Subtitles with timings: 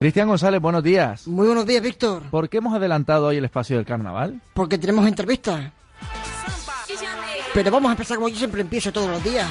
[0.00, 1.26] Cristian González, buenos días.
[1.26, 2.22] Muy buenos días, Víctor.
[2.30, 4.40] ¿Por qué hemos adelantado hoy el espacio del carnaval?
[4.54, 5.72] Porque tenemos entrevista.
[7.52, 9.48] Pero vamos a empezar como yo siempre empiezo todos los días.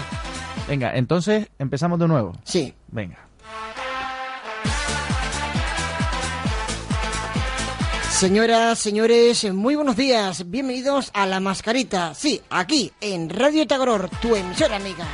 [0.66, 2.32] Venga, entonces empezamos de nuevo.
[2.46, 2.74] Sí.
[2.88, 3.18] Venga.
[8.12, 10.50] Señoras, señores, muy buenos días.
[10.50, 12.14] Bienvenidos a La Mascarita.
[12.14, 15.06] Sí, aquí, en Radio Tagoror, tu emisora amiga.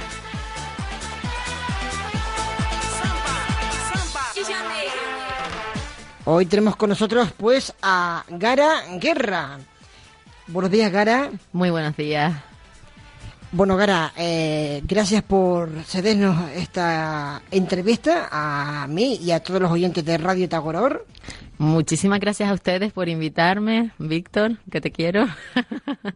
[6.26, 9.60] Hoy tenemos con nosotros, pues, a Gara Guerra.
[10.48, 11.30] Buenos días, Gara.
[11.52, 12.34] Muy buenos días.
[13.52, 20.06] Bueno, Gara, eh, gracias por cedernos esta entrevista a mí y a todos los oyentes
[20.06, 21.06] de Radio Tagoror.
[21.60, 25.28] Muchísimas gracias a ustedes por invitarme, Víctor, que te quiero.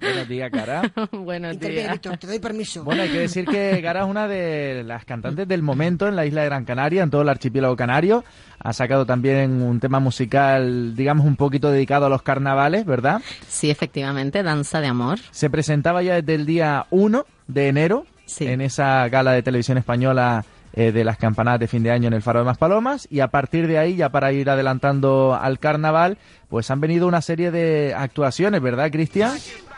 [0.01, 0.91] Buenos días, Gara.
[1.11, 1.91] Buenos días.
[1.91, 2.83] Víctor, te doy permiso.
[2.83, 6.25] Bueno, hay que decir que Gara es una de las cantantes del momento en la
[6.25, 8.23] isla de Gran Canaria, en todo el archipiélago canario.
[8.59, 13.21] Ha sacado también un tema musical, digamos, un poquito dedicado a los carnavales, ¿verdad?
[13.47, 15.19] Sí, efectivamente, Danza de Amor.
[15.31, 18.45] Se presentaba ya desde el día 1 de enero Sí.
[18.45, 20.43] en esa gala de televisión española
[20.79, 23.29] eh, de las campanadas de fin de año en el Faro de Maspalomas y a
[23.29, 27.95] partir de ahí, ya para ir adelantando al carnaval, pues han venido una serie de
[27.97, 29.31] actuaciones, ¿verdad, Cristian?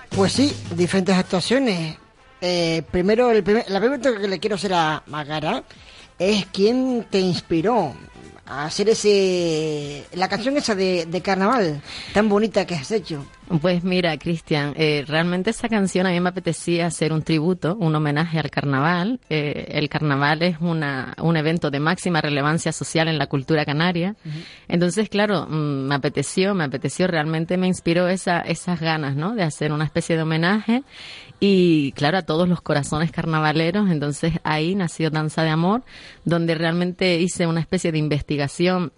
[0.09, 1.95] Pues sí, diferentes actuaciones.
[2.41, 5.63] Eh, primero, el primer- la primera pregunta que le quiero hacer a Magara
[6.17, 7.93] es quién te inspiró
[8.45, 11.81] a hacer ese la canción esa de, de carnaval
[12.13, 13.25] tan bonita que has hecho.
[13.61, 17.95] Pues mira, Cristian, eh, realmente esa canción a mí me apetecía hacer un tributo, un
[17.95, 19.19] homenaje al carnaval.
[19.27, 24.15] Eh, el carnaval es una, un evento de máxima relevancia social en la cultura canaria.
[24.67, 29.33] Entonces, claro, mm, me apeteció, me apeteció, realmente me inspiró esa, esas ganas, ¿no?
[29.33, 30.83] De hacer una especie de homenaje
[31.39, 33.89] y, claro, a todos los corazones carnavaleros.
[33.89, 35.81] Entonces, ahí nació Danza de Amor,
[36.23, 38.91] donde realmente hice una especie de investigación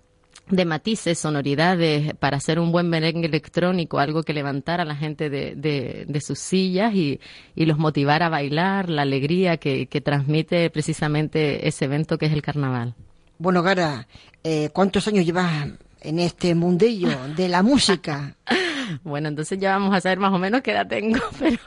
[0.52, 5.30] de matices, sonoridades, para hacer un buen merengue electrónico, algo que levantara a la gente
[5.30, 7.20] de, de, de sus sillas y,
[7.56, 12.34] y los motivara a bailar, la alegría que, que transmite precisamente ese evento que es
[12.34, 12.94] el carnaval.
[13.38, 14.08] Bueno, Gara,
[14.44, 15.70] eh, ¿cuántos años llevas
[16.02, 18.36] en este mundillo de la música?
[19.04, 21.60] Bueno, entonces ya vamos a saber más o menos qué edad tengo, pero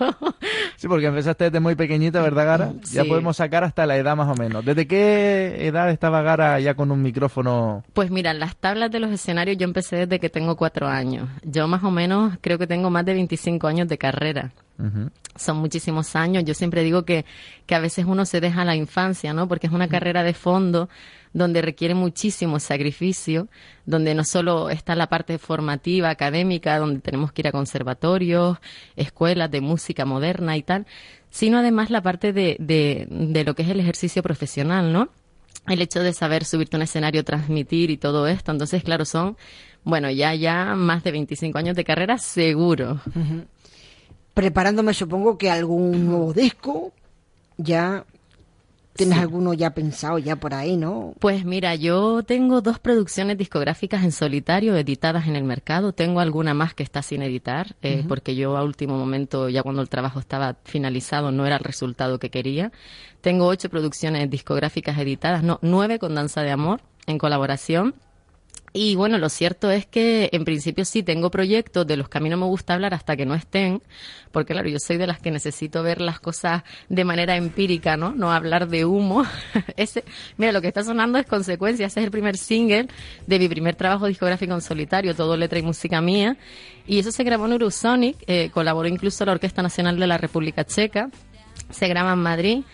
[0.77, 2.73] Sí, porque empezaste desde muy pequeñita, ¿verdad, Gara?
[2.93, 3.09] Ya Sí.
[3.09, 4.65] podemos sacar hasta la edad más o menos.
[4.65, 7.85] ¿Desde qué edad estaba Gara ya con un micrófono?
[7.93, 11.29] Pues mira, las tablas de los escenarios yo empecé desde que tengo cuatro años.
[11.43, 14.53] Yo más o menos creo que tengo más de 25 años de carrera.
[15.37, 16.45] Son muchísimos años.
[16.45, 17.25] Yo siempre digo que,
[17.67, 19.49] que a veces uno se deja la infancia, ¿no?
[19.49, 20.89] Porque es una carrera de fondo
[21.33, 23.49] donde requiere muchísimo sacrificio,
[23.87, 28.59] donde no solo está la parte formativa, académica, donde tenemos que ir a conservatorios,
[28.97, 30.87] escuelas de música moderna y tal,
[31.31, 35.11] sino además la parte de, de, de lo que es el ejercicio profesional, ¿no?
[35.67, 38.53] el hecho de saber subirte a un escenario, transmitir y todo esto.
[38.53, 39.37] Entonces, claro, son,
[39.83, 43.01] bueno, ya, ya más de 25 años de carrera seguro.
[44.35, 46.93] Preparándome, supongo que algún nuevo disco,
[47.57, 48.05] ya
[48.95, 51.15] tienes alguno ya pensado ya por ahí, ¿no?
[51.19, 55.93] Pues mira, yo tengo dos producciones discográficas en solitario editadas en el mercado.
[55.93, 59.83] Tengo alguna más que está sin editar, eh, porque yo a último momento, ya cuando
[59.83, 62.73] el trabajo estaba finalizado, no era el resultado que quería.
[63.21, 67.95] Tengo ocho producciones discográficas editadas, no, nueve con Danza de Amor en colaboración.
[68.77, 72.21] Y bueno, lo cierto es que en principio sí tengo proyectos de los que a
[72.21, 73.81] mí no me gusta hablar hasta que no estén,
[74.33, 78.11] porque claro, yo soy de las que necesito ver las cosas de manera empírica, ¿no?
[78.11, 79.25] No hablar de humo.
[79.77, 80.03] Ese,
[80.39, 82.89] mira, lo que está sonando es consecuencia, ese es el primer single
[83.29, 86.37] de mi primer trabajo discográfico en solitario, todo letra y música mía.
[86.85, 90.65] Y eso se grabó en Eurosonic, eh, colaboró incluso la Orquesta Nacional de la República
[90.65, 91.11] Checa,
[91.71, 92.65] se graba en Madrid.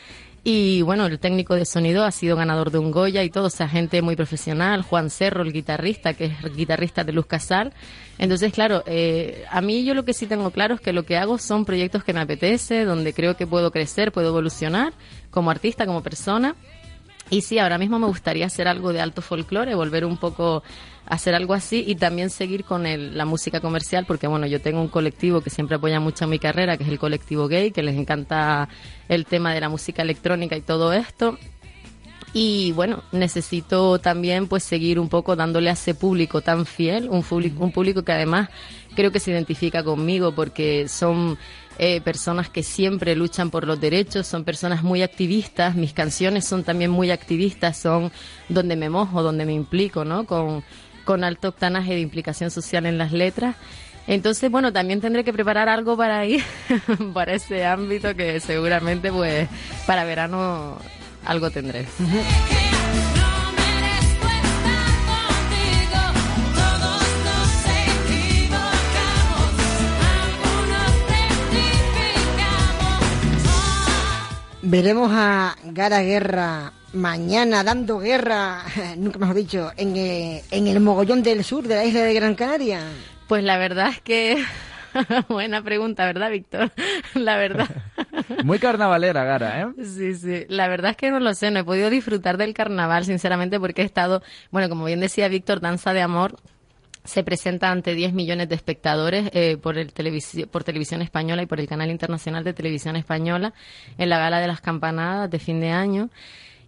[0.43, 3.51] Y bueno, el técnico de sonido ha sido ganador de un Goya y todo, o
[3.51, 4.83] sea, gente muy profesional.
[4.83, 7.75] Juan Cerro, el guitarrista, que es guitarrista de Luz Casal.
[8.17, 11.19] Entonces, claro, eh, a mí yo lo que sí tengo claro es que lo que
[11.19, 14.95] hago son proyectos que me apetece, donde creo que puedo crecer, puedo evolucionar
[15.31, 16.55] como artista, como persona.
[17.31, 20.65] Y sí, ahora mismo me gustaría hacer algo de alto folclore, volver un poco
[21.07, 24.61] a hacer algo así y también seguir con el- la música comercial, porque bueno, yo
[24.61, 27.82] tengo un colectivo que siempre apoya mucho mi carrera, que es el colectivo gay, que
[27.85, 28.69] les encanta
[29.09, 31.38] el tema de la música electrónica y todo esto.
[32.32, 37.23] Y bueno, necesito también pues seguir un poco dándole a ese público tan fiel, un
[37.25, 38.49] público, un público que además
[38.94, 41.38] creo que se identifica conmigo porque son
[41.78, 46.64] eh, personas que siempre luchan por los derechos, son personas muy activistas, mis canciones son
[46.64, 48.12] también muy activistas, son
[48.49, 50.26] donde me mojo, donde me implico, ¿no?
[50.26, 50.62] Con,
[51.05, 53.56] con alto octanaje de implicación social en las letras.
[54.06, 56.43] Entonces, bueno, también tendré que preparar algo para ir,
[57.14, 59.49] para ese ámbito que seguramente, pues,
[59.87, 60.76] para verano
[61.25, 61.87] algo tendré.
[74.70, 78.62] Veremos a Gara Guerra mañana dando guerra,
[78.96, 82.37] nunca mejor dicho, en, eh, en el mogollón del sur de la isla de Gran
[82.37, 82.81] Canaria.
[83.26, 84.44] Pues la verdad es que
[85.28, 86.70] Buena pregunta, ¿verdad, Víctor?
[87.14, 87.69] La verdad.
[88.44, 89.84] Muy carnavalera, Gara, ¿eh?
[89.84, 90.46] Sí, sí.
[90.49, 91.50] La verdad es que no lo sé.
[91.50, 95.61] No he podido disfrutar del carnaval, sinceramente, porque he estado, bueno, como bien decía Víctor,
[95.61, 96.37] Danza de Amor
[97.05, 99.93] se presenta ante 10 millones de espectadores eh, por, el
[100.50, 103.52] por televisión española y por el canal internacional de televisión española
[103.99, 106.11] en la gala de las campanadas de fin de año.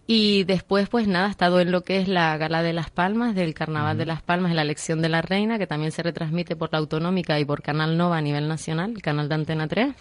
[0.05, 3.35] Y después, pues nada, ha estado en lo que es la Gala de las Palmas,
[3.35, 6.57] del Carnaval de las Palmas, en la elección de la Reina, que también se retransmite
[6.57, 9.95] por la Autonómica y por Canal Nova a nivel nacional, el canal de Antena 3.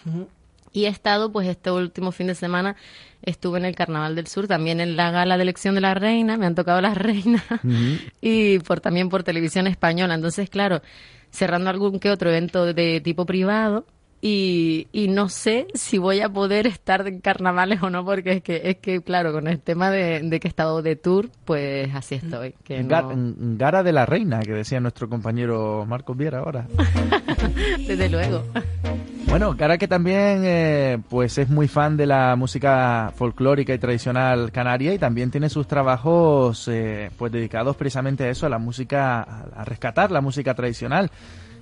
[0.72, 2.76] Y he estado, pues este último fin de semana,
[3.22, 6.36] estuve en el Carnaval del Sur, también en la gala de elección de la reina,
[6.36, 7.42] me han tocado las reinas,
[8.20, 10.14] y por también por televisión española.
[10.14, 10.82] Entonces, claro,
[11.30, 13.84] cerrando algún que otro evento de tipo privado,
[14.24, 18.42] y, y no sé si voy a poder estar en carnavales o no, porque es
[18.42, 22.14] que, es que claro, con el tema de, que he estado de tour, pues así
[22.14, 22.54] estoy.
[22.62, 26.69] Que Gara de la Reina, que decía nuestro compañero Marcos Viera ahora.
[27.78, 28.44] Desde luego.
[29.32, 34.52] Bueno, Gara que también eh, pues es muy fan de la música folclórica y tradicional
[34.52, 39.23] canaria y también tiene sus trabajos eh, pues dedicados precisamente a eso, a la música,
[39.23, 41.11] a rescatar la música tradicional.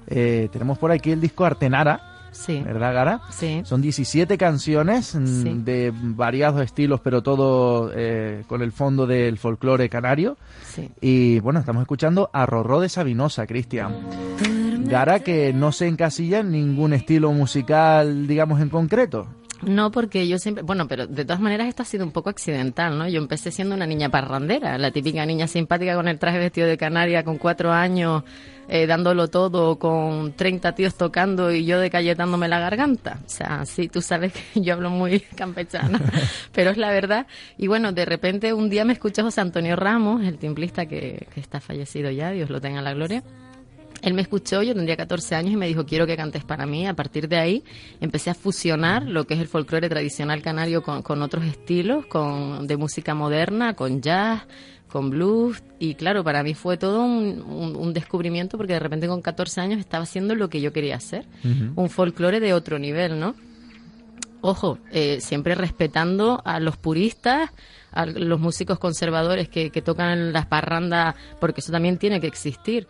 [0.08, 2.60] Eh, tenemos por aquí el disco Artenara, Sí.
[2.64, 3.20] ¿Verdad, Gara?
[3.30, 3.62] Sí.
[3.64, 9.88] Son 17 canciones mm, de variados estilos, pero todo eh, con el fondo del folclore
[9.88, 10.36] canario.
[10.64, 10.88] Sí.
[11.00, 13.94] Y bueno, estamos escuchando a Rorró de Sabinosa, Cristian.
[14.90, 19.28] Gara que no se encasilla en ningún estilo musical, digamos, en concreto.
[19.62, 22.98] No, porque yo siempre, bueno, pero de todas maneras esto ha sido un poco accidental,
[22.98, 23.06] ¿no?
[23.08, 26.76] Yo empecé siendo una niña parrandera, la típica niña simpática con el traje vestido de
[26.76, 28.24] canaria con cuatro años,
[28.68, 33.20] eh, dándolo todo, con 30 tíos tocando y yo decalletándome la garganta.
[33.24, 36.00] O sea, sí, tú sabes que yo hablo muy campechana,
[36.52, 37.28] pero es la verdad.
[37.56, 41.38] Y bueno, de repente un día me escuchó José Antonio Ramos, el timplista que, que
[41.38, 43.22] está fallecido ya, Dios lo tenga en la gloria
[44.02, 46.86] él me escuchó, yo tendría 14 años y me dijo, quiero que cantes para mí.
[46.86, 47.64] A partir de ahí
[48.00, 52.76] empecé a fusionar lo que es el folclore tradicional canario con, otros estilos, con, de
[52.76, 54.42] música moderna, con jazz,
[54.90, 55.62] con blues.
[55.78, 60.04] Y claro, para mí fue todo un, descubrimiento porque de repente con 14 años estaba
[60.04, 61.26] haciendo lo que yo quería hacer.
[61.76, 63.34] Un folclore de otro nivel, ¿no?
[64.42, 67.50] Ojo, eh, siempre respetando a los puristas,
[67.92, 72.86] a los músicos conservadores que, que tocan las parrandas, porque eso también tiene que existir.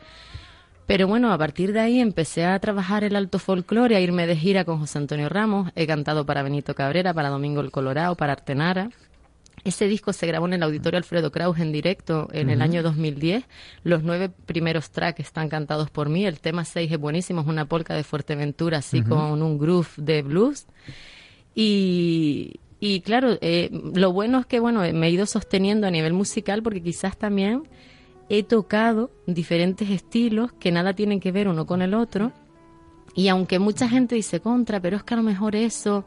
[0.90, 4.34] Pero bueno, a partir de ahí empecé a trabajar el alto folclore, a irme de
[4.34, 5.70] gira con José Antonio Ramos.
[5.76, 8.90] He cantado para Benito Cabrera, para Domingo el Colorado, para Artenara.
[9.62, 13.44] Ese disco se grabó en el auditorio Alfredo Kraus en directo en el año 2010.
[13.84, 16.26] Los nueve primeros tracks están cantados por mí.
[16.26, 20.22] El tema seis es buenísimo, es una polka de Fuerteventura, así con un groove de
[20.22, 20.66] blues.
[21.54, 26.14] Y, y claro, eh, lo bueno es que bueno me he ido sosteniendo a nivel
[26.14, 27.62] musical porque quizás también
[28.30, 32.32] he tocado diferentes estilos que nada tienen que ver uno con el otro.
[33.14, 36.04] Y aunque mucha gente dice contra, pero es que a lo mejor eso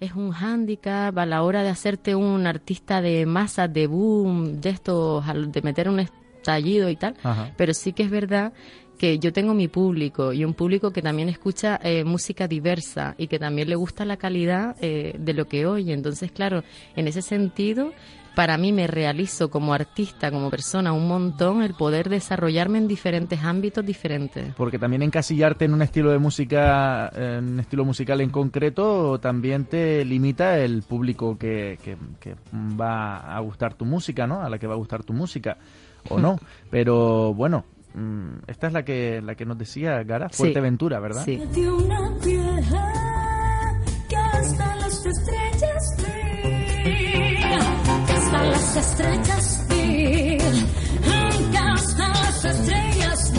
[0.00, 4.70] es un hándicap a la hora de hacerte un artista de masa, de boom, de
[4.70, 7.14] estos, de meter un estallido y tal.
[7.56, 8.52] Pero sí que es verdad
[8.98, 13.28] que yo tengo mi público y un público que también escucha eh, música diversa y
[13.28, 15.92] que también le gusta la calidad eh, de lo que oye.
[15.92, 16.64] Entonces, claro,
[16.96, 17.92] en ese sentido,
[18.34, 23.42] para mí me realizo como artista, como persona, un montón el poder desarrollarme en diferentes
[23.42, 24.54] ámbitos diferentes.
[24.56, 29.64] Porque también encasillarte en un estilo de música, en un estilo musical en concreto, también
[29.64, 31.96] te limita el público que, que,
[32.80, 34.40] va a gustar tu música, ¿no?
[34.42, 35.58] A la que va a gustar tu música,
[36.08, 36.38] o no.
[36.70, 41.24] Pero bueno, mm, esta es la que, la que nos decía Gara, Fuerteventura, ¿verdad?
[41.24, 41.40] Sí.
[48.32, 49.66] Las estrellas
[51.52, 53.32] las estrellas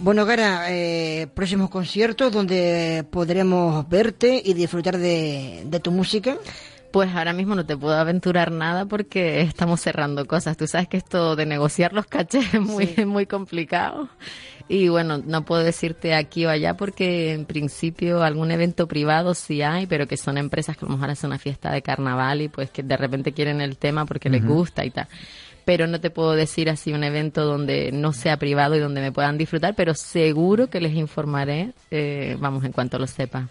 [0.00, 6.38] Bueno, Gara, eh, próximos conciertos donde podremos verte y disfrutar de, de tu música.
[6.90, 10.56] Pues ahora mismo no te puedo aventurar nada porque estamos cerrando cosas.
[10.56, 14.08] Tú sabes que esto de negociar los cachés es muy, muy complicado.
[14.68, 19.62] Y bueno, no puedo decirte aquí o allá porque en principio algún evento privado sí
[19.62, 22.48] hay, pero que son empresas que a lo mejor hacen una fiesta de carnaval y
[22.48, 25.08] pues que de repente quieren el tema porque les gusta y tal.
[25.64, 29.12] Pero no te puedo decir así un evento donde no sea privado y donde me
[29.12, 33.48] puedan disfrutar, pero seguro que les informaré, eh, vamos, en cuanto lo sepa.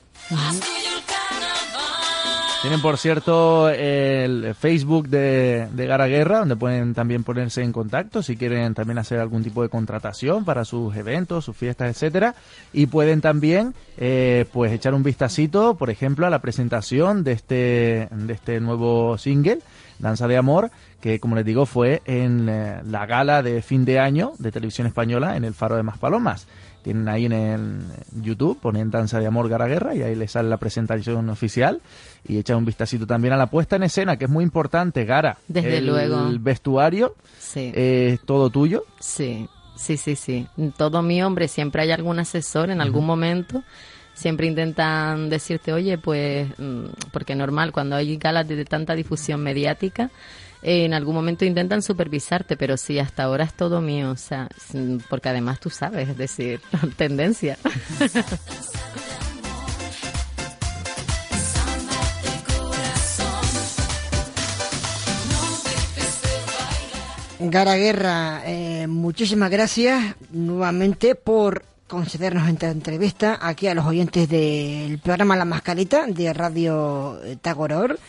[2.61, 8.23] Tienen, por cierto, el Facebook de, de Gara Guerra, donde pueden también ponerse en contacto
[8.23, 12.33] si quieren también hacer algún tipo de contratación para sus eventos, sus fiestas, etcétera.
[12.73, 18.07] Y pueden también, eh, pues, echar un vistacito, por ejemplo, a la presentación de este,
[18.11, 19.59] de este nuevo single,
[19.99, 23.99] Danza de Amor, que, como les digo, fue en eh, la gala de fin de
[23.99, 26.47] año de Televisión Española en el Faro de Maspalomas
[26.88, 27.82] tienen ahí en el
[28.24, 31.82] YouTube, ponen Danza de Amor Gara Guerra y ahí les sale la presentación oficial
[32.25, 35.38] y echan un vistacito también a la puesta en escena, que es muy importante, Gara.
[35.50, 36.29] Desde luego.
[36.29, 37.74] El vestuario Sí.
[37.75, 38.86] es todo tuyo.
[39.01, 40.48] Sí, sí, sí, sí.
[40.77, 43.63] Todo mi hombre, siempre hay algún asesor en algún momento.
[44.13, 50.10] Siempre intentan decirte, oye, pues, mm, porque normal, cuando hay galas de tanta difusión mediática,
[50.61, 54.47] en algún momento intentan supervisarte, pero sí, hasta ahora es todo mío, o sea,
[55.09, 56.61] porque además tú sabes, es decir,
[56.97, 57.57] tendencia.
[67.39, 74.99] Gara Guerra, eh, muchísimas gracias nuevamente por concedernos esta entrevista aquí a los oyentes del
[74.99, 77.99] programa La Mascarita de Radio Tagoror.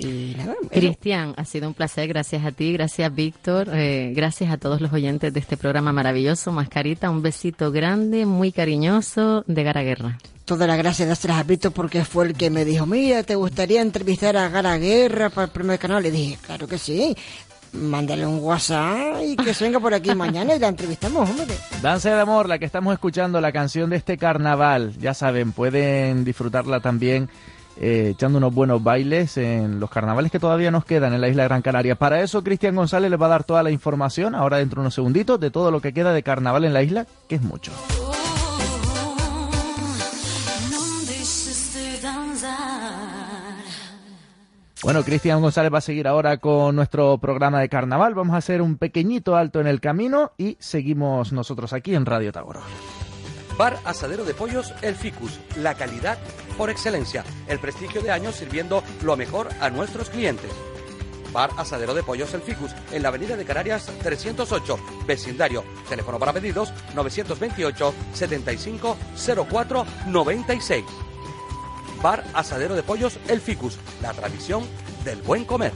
[0.00, 0.54] Y nada.
[0.70, 4.92] Cristian, ha sido un placer, gracias a ti, gracias Víctor, eh, gracias a todos los
[4.92, 10.18] oyentes de este programa maravilloso, Mascarita, un besito grande, muy cariñoso de Gara Guerra.
[10.44, 13.82] Todas las gracias dárselas a Víctor porque fue el que me dijo, mira, ¿te gustaría
[13.82, 16.02] entrevistar a Gara Guerra para el primer canal?
[16.02, 17.14] Le dije, claro que sí.
[17.72, 21.54] Mándale un WhatsApp y que se venga por aquí mañana y la entrevistamos, hombre.
[21.80, 24.92] Danza de Amor, la que estamos escuchando, la canción de este carnaval.
[24.98, 27.28] Ya saben, pueden disfrutarla también
[27.80, 31.44] eh, echando unos buenos bailes en los carnavales que todavía nos quedan en la isla
[31.44, 31.94] de Gran Canaria.
[31.94, 34.94] Para eso, Cristian González les va a dar toda la información, ahora dentro de unos
[34.94, 37.72] segunditos, de todo lo que queda de carnaval en la isla, que es mucho.
[44.82, 48.14] Bueno, Cristian González va a seguir ahora con nuestro programa de carnaval.
[48.14, 52.32] Vamos a hacer un pequeñito alto en el camino y seguimos nosotros aquí en Radio
[52.32, 52.60] Tagoro.
[53.60, 56.16] Bar Asadero de Pollos El Ficus, la calidad
[56.56, 60.50] por excelencia, el prestigio de años sirviendo lo mejor a nuestros clientes.
[61.30, 65.62] Bar Asadero de Pollos El Ficus, en la Avenida de Canarias 308, vecindario.
[65.90, 68.96] Teléfono para pedidos 928 75
[69.50, 70.84] 04 96.
[72.00, 74.64] Bar Asadero de Pollos El Ficus, la tradición
[75.04, 75.72] del buen comer.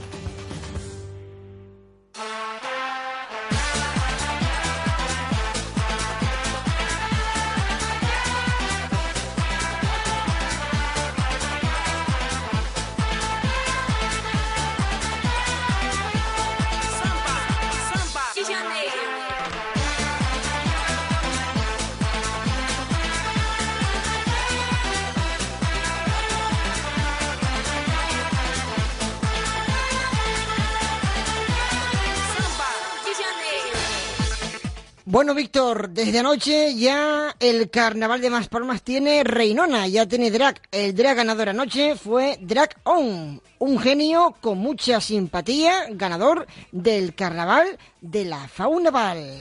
[35.15, 40.59] Bueno, Víctor, desde anoche ya el carnaval de Maspalomas tiene Reinona, ya tiene drag.
[40.73, 47.77] El drag ganador anoche fue Drag On, un genio con mucha simpatía, ganador del carnaval
[48.01, 49.39] de la Fauna Val.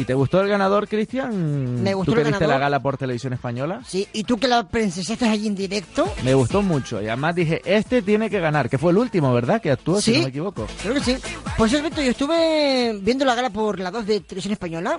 [0.00, 1.82] ¿Y te gustó el ganador, Cristian?
[1.82, 2.54] Me gustó ¿Tú el que viste ganador.
[2.54, 3.82] la gala por televisión española?
[3.86, 7.60] Sí, y tú que la prensesaste allí en directo, Me gustó mucho y además dije,
[7.66, 9.60] este tiene que ganar, que fue el último, ¿verdad?
[9.60, 10.66] Que actuó, si no me equivoco.
[10.80, 11.16] creo que sí.
[11.58, 14.98] Pues es yo estuve viendo la gala por la 2 de televisión española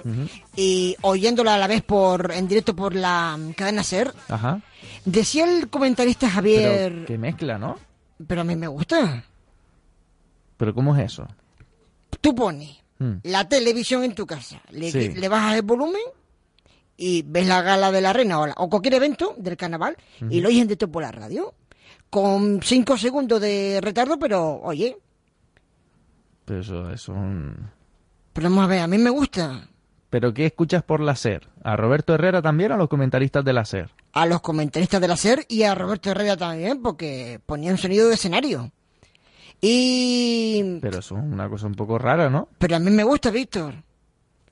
[0.55, 4.13] y oyéndola a la vez por en directo por la cadena SER.
[4.29, 4.61] Ajá.
[5.03, 7.79] Decía el comentarista Javier, Pero qué mezcla, ¿no?
[8.27, 9.23] pero a mí me gusta.
[10.57, 11.27] Pero ¿cómo es eso?
[12.21, 13.19] Tú pones Hmm.
[13.23, 15.09] la televisión en tu casa, le, Sí.
[15.09, 16.01] le bajas el volumen
[16.97, 19.97] y ves la gala de la reina o, la- o cualquier evento del carnaval
[20.29, 21.53] y lo oyes en directo por la radio.
[22.11, 24.97] Con cinco segundos de retardo, pero oye,
[26.45, 27.69] Pero eso es un...
[28.33, 29.67] pero vamos a ver, a mí me gusta.
[30.09, 31.47] ¿Pero qué escuchas por la SER?
[31.63, 33.89] ¿A Roberto Herrera también o a los comentaristas de la SER?
[34.13, 38.09] A los comentaristas de la SER y a Roberto Herrera también, porque ponía un sonido
[38.09, 38.71] de escenario.
[39.61, 40.79] Y...
[40.81, 42.49] Pero eso es una cosa un poco rara, ¿no?
[42.57, 43.75] Pero a mí me gusta, Víctor.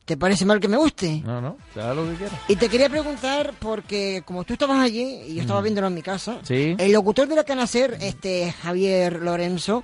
[0.05, 1.21] ¿Te parece mal que me guste?
[1.23, 2.39] No, no, te da lo que quieras.
[2.47, 6.01] Y te quería preguntar, porque como tú estabas allí y yo estaba viéndolo en mi
[6.01, 6.45] casa, Mm.
[6.45, 6.75] Sí.
[6.79, 9.83] el locutor de la Canacer, este Javier Lorenzo,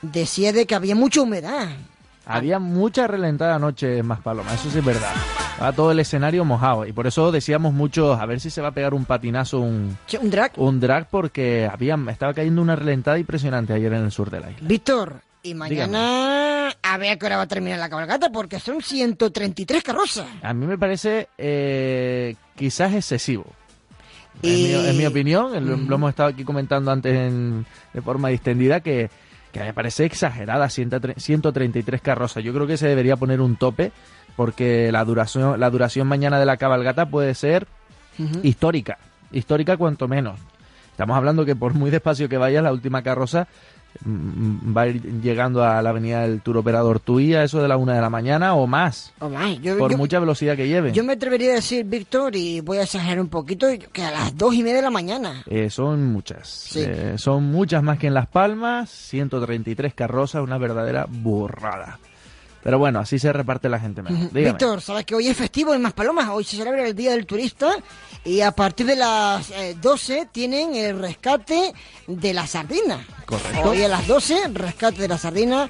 [0.00, 1.68] decía de que había mucha humedad.
[2.24, 5.12] Había mucha relentada anoche en Maspalomas, eso sí es verdad.
[5.58, 8.68] Estaba todo el escenario mojado y por eso decíamos mucho, a ver si se va
[8.68, 10.52] a pegar un patinazo, un, Un drag.
[10.56, 14.52] un drag, porque había, estaba cayendo una relentada impresionante ayer en el sur de la
[14.52, 14.68] isla.
[14.68, 18.80] Víctor, y mañana a ver a qué hora va a terminar la cabalgata, porque son
[18.80, 20.28] 133 carrozas.
[20.42, 23.44] A mí me parece eh, quizás excesivo.
[24.42, 28.00] Es, Y- mi, es mi opinión, lo, lo hemos estado aquí comentando antes en- de
[28.00, 29.10] forma distendida, que,
[29.50, 32.44] que me parece exagerada, 103 133 carrozas.
[32.44, 33.90] Yo creo que se debería poner un tope,
[34.38, 37.66] porque la duración, la duración mañana de la cabalgata puede ser
[38.44, 38.96] histórica,
[39.32, 40.38] histórica cuanto menos.
[40.92, 43.48] Estamos hablando que por muy despacio que vayas, la última carroza
[44.04, 47.66] mm, va a ir llegando a la avenida del Tour Operador Tui a eso de
[47.68, 49.12] la una de la mañana o más,
[49.60, 50.92] yo- por yo- mucha velocidad que lleve.
[50.92, 54.36] Yo me atrevería a decir, Víctor, y voy a exagerar un poquito, que a las
[54.36, 55.42] dos y media de la mañana.
[55.46, 56.46] Eh, son muchas.
[56.48, 56.84] Sí.
[56.86, 58.88] Eh, son muchas más que en Las Palmas.
[58.90, 61.98] 133 carrozas, una verdadera burrada.
[62.62, 64.30] Pero bueno, así se reparte la gente mejor.
[64.32, 67.76] Víctor, sabes que hoy es festivo en Maspalomas, hoy se celebra el Día del Turista
[68.24, 71.72] y a partir de las eh, 12 tienen el rescate
[72.06, 73.06] de la sardina.
[73.24, 73.70] Correcto.
[73.70, 75.68] Hoy a las 12, rescate de la sardina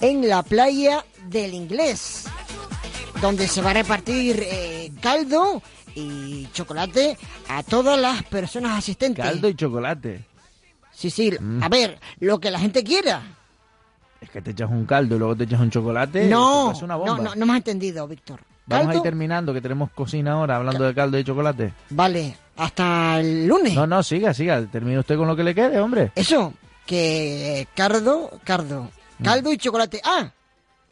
[0.00, 2.24] en la playa del Inglés,
[3.22, 5.62] donde se va a repartir eh, caldo
[5.94, 7.16] y chocolate
[7.48, 9.24] a todas las personas asistentes.
[9.24, 10.24] Caldo y chocolate.
[10.92, 11.62] Sí, sí, Mm.
[11.62, 13.22] a ver, lo que la gente quiera.
[14.24, 16.26] Es que te echas un caldo y luego te echas un chocolate.
[16.28, 17.16] no, una bomba.
[17.16, 18.40] no, no, no me has entendido, Víctor.
[18.66, 21.72] Vamos a ir terminando, que tenemos cocina ahora, hablando de caldo y chocolate.
[21.90, 23.74] Vale, hasta el lunes.
[23.74, 24.64] No, no, siga, siga.
[24.66, 26.12] Termine usted con lo que le quede, hombre.
[26.14, 26.54] Eso,
[26.86, 28.90] que cardo, cardo,
[29.22, 30.00] caldo y chocolate.
[30.04, 30.30] Ah,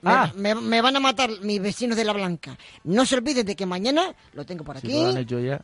[0.03, 0.15] me, Mm.
[0.15, 0.33] Ah.
[0.37, 2.59] me- me van a matar mis vecinos de La Blanca.
[2.85, 5.61] No se olviden de que mañana, lo tengo por aquí, lo han hecho ya.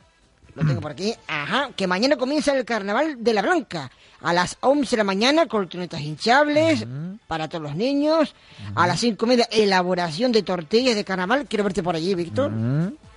[0.59, 3.91] Lo tengo por aquí, ajá, que mañana comienza el carnaval de La Blanca.
[4.21, 6.85] A las 11 de la mañana, colchonetas hinchables
[7.29, 8.35] para todos los niños.
[8.75, 11.47] A las 5 y media, elaboración de tortillas de carnaval.
[11.49, 12.50] Quiero verte por allí, Víctor.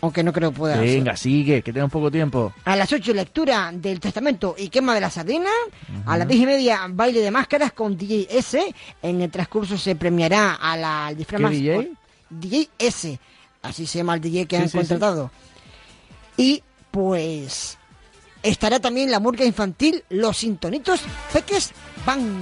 [0.02, 0.78] Aunque no creo que pueda.
[0.80, 2.54] Venga, sigue, que tenemos poco tiempo.
[2.66, 5.50] A las 8 lectura del testamento y quema de la sardina.
[6.06, 8.76] A las 10 y media baile de máscaras con DJ S.
[9.02, 11.92] En el transcurso se premiará a la al disfraz ¿Qué más- DJ?
[12.30, 13.20] DJ S.
[13.64, 14.78] Así se llama el DJ que Sí, han sí, sí.
[14.78, 15.32] contratado.
[16.38, 17.78] Y pues
[18.44, 21.02] estará también la murga infantil Los Sintonitos
[21.34, 21.72] Peques
[22.06, 22.40] Van.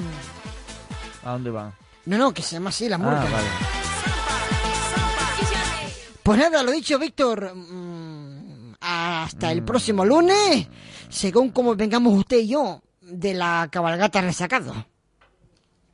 [1.24, 1.74] ¿A dónde van?
[2.06, 3.22] No, no, que se llama así la murga.
[3.22, 3.48] Ah, vale.
[6.24, 7.54] Pues nada, lo dicho, Víctor.
[7.56, 10.68] mm, hasta el próximo lunes,
[11.10, 14.74] según como vengamos usted y yo de la cabalgata resacado.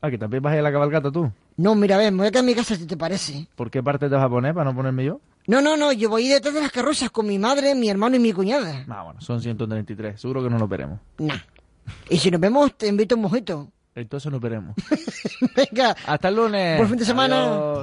[0.01, 1.31] Ah, que también vas a ir a la cabalgata tú.
[1.57, 3.47] No, mira, a ver, me voy a quedar en mi casa si te parece.
[3.55, 5.19] ¿Por qué parte te vas a poner para no ponerme yo?
[5.47, 8.19] No, no, no, yo voy detrás de las carrozas con mi madre, mi hermano y
[8.19, 8.85] mi cuñada.
[8.89, 10.19] Ah, bueno, son 133.
[10.19, 10.99] Seguro que no nos veremos.
[11.19, 11.35] Nah.
[12.09, 13.71] Y si nos vemos, te invito a un mojito.
[13.93, 14.75] Entonces nos veremos.
[15.55, 16.77] Venga, Hasta el lunes.
[16.77, 17.43] Buen fin de semana.
[17.43, 17.77] Adiós.